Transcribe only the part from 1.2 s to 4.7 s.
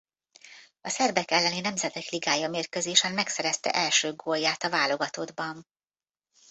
elleni Nemzetek Ligája mérkőzésen megszerezte első gólját a